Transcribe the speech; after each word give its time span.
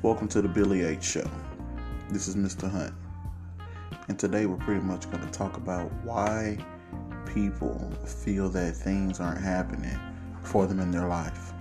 Welcome 0.00 0.28
to 0.28 0.40
the 0.40 0.48
Billy 0.48 0.84
H 0.84 1.02
Show. 1.02 1.28
This 2.08 2.28
is 2.28 2.36
Mr. 2.36 2.70
Hunt. 2.70 2.94
And 4.06 4.16
today 4.16 4.46
we're 4.46 4.56
pretty 4.58 4.80
much 4.80 5.10
going 5.10 5.24
to 5.24 5.30
talk 5.32 5.56
about 5.56 5.92
why 6.04 6.56
people 7.26 7.92
feel 8.06 8.48
that 8.50 8.76
things 8.76 9.18
aren't 9.18 9.40
happening 9.40 9.98
for 10.44 10.66
them 10.66 10.78
in 10.78 10.92
their 10.92 11.08
life 11.08 11.52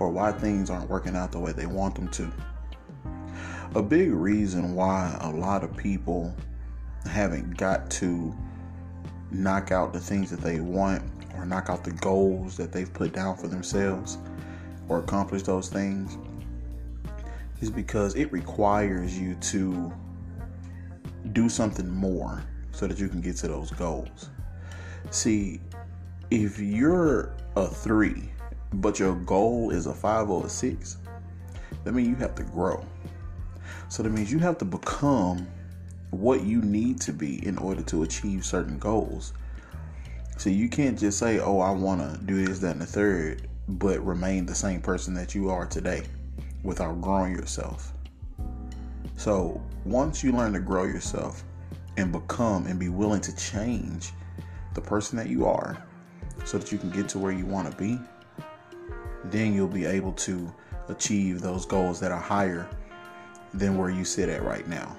or 0.00 0.10
why 0.10 0.32
things 0.32 0.70
aren't 0.70 0.90
working 0.90 1.14
out 1.14 1.30
the 1.30 1.38
way 1.38 1.52
they 1.52 1.66
want 1.66 1.94
them 1.94 2.08
to. 2.08 2.32
A 3.76 3.82
big 3.82 4.10
reason 4.10 4.74
why 4.74 5.16
a 5.20 5.30
lot 5.30 5.62
of 5.62 5.76
people 5.76 6.34
haven't 7.08 7.56
got 7.58 7.88
to 7.92 8.36
knock 9.30 9.70
out 9.70 9.92
the 9.92 10.00
things 10.00 10.30
that 10.30 10.40
they 10.40 10.58
want 10.58 11.08
or 11.36 11.46
knock 11.46 11.70
out 11.70 11.84
the 11.84 11.92
goals 11.92 12.56
that 12.56 12.72
they've 12.72 12.92
put 12.92 13.12
down 13.12 13.36
for 13.36 13.46
themselves 13.46 14.18
or 14.88 14.98
accomplish 14.98 15.44
those 15.44 15.68
things 15.68 16.18
is 17.60 17.70
because 17.70 18.14
it 18.14 18.30
requires 18.32 19.18
you 19.18 19.34
to 19.36 19.92
do 21.32 21.48
something 21.48 21.88
more 21.88 22.42
so 22.72 22.86
that 22.86 22.98
you 22.98 23.08
can 23.08 23.20
get 23.20 23.36
to 23.36 23.48
those 23.48 23.70
goals. 23.72 24.30
See, 25.10 25.60
if 26.30 26.58
you're 26.58 27.34
a 27.56 27.66
three, 27.66 28.30
but 28.74 28.98
your 28.98 29.16
goal 29.16 29.70
is 29.70 29.86
a 29.86 29.94
five 29.94 30.30
or 30.30 30.46
a 30.46 30.48
six, 30.48 30.98
that 31.84 31.92
means 31.92 32.08
you 32.08 32.16
have 32.16 32.34
to 32.36 32.44
grow. 32.44 32.84
So 33.88 34.02
that 34.02 34.10
means 34.10 34.30
you 34.30 34.38
have 34.38 34.58
to 34.58 34.64
become 34.64 35.46
what 36.10 36.42
you 36.42 36.60
need 36.62 37.00
to 37.02 37.12
be 37.12 37.44
in 37.46 37.58
order 37.58 37.82
to 37.82 38.02
achieve 38.02 38.44
certain 38.44 38.78
goals. 38.78 39.32
So 40.36 40.50
you 40.50 40.68
can't 40.68 40.98
just 40.98 41.18
say, 41.18 41.40
oh, 41.40 41.60
I 41.60 41.70
want 41.70 42.00
to 42.00 42.24
do 42.24 42.44
this, 42.46 42.60
that, 42.60 42.72
and 42.72 42.82
the 42.82 42.86
third, 42.86 43.48
but 43.66 44.04
remain 44.04 44.46
the 44.46 44.54
same 44.54 44.80
person 44.80 45.14
that 45.14 45.34
you 45.34 45.50
are 45.50 45.66
today 45.66 46.04
without 46.62 47.00
growing 47.00 47.34
yourself. 47.34 47.92
So 49.16 49.60
once 49.84 50.22
you 50.22 50.32
learn 50.32 50.52
to 50.52 50.60
grow 50.60 50.84
yourself 50.84 51.44
and 51.96 52.12
become 52.12 52.66
and 52.66 52.78
be 52.78 52.88
willing 52.88 53.20
to 53.22 53.34
change 53.36 54.12
the 54.74 54.80
person 54.80 55.16
that 55.18 55.28
you 55.28 55.46
are 55.46 55.82
so 56.44 56.58
that 56.58 56.70
you 56.70 56.78
can 56.78 56.90
get 56.90 57.08
to 57.10 57.18
where 57.18 57.32
you 57.32 57.46
want 57.46 57.70
to 57.70 57.76
be, 57.76 57.98
then 59.24 59.52
you'll 59.52 59.66
be 59.66 59.84
able 59.84 60.12
to 60.12 60.52
achieve 60.88 61.40
those 61.40 61.66
goals 61.66 62.00
that 62.00 62.12
are 62.12 62.20
higher 62.20 62.68
than 63.54 63.76
where 63.76 63.90
you 63.90 64.04
sit 64.04 64.28
at 64.28 64.42
right 64.42 64.66
now. 64.68 64.96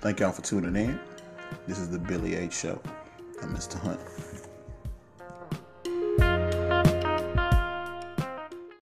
Thank 0.00 0.20
y'all 0.20 0.32
for 0.32 0.42
tuning 0.42 0.76
in. 0.76 0.98
This 1.66 1.78
is 1.78 1.88
the 1.90 1.98
Billy 1.98 2.34
H 2.34 2.52
Show. 2.54 2.80
I'm 3.42 3.54
Mr. 3.54 3.78
Hunt. 3.78 4.00